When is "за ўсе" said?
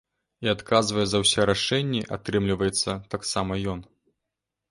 1.09-1.43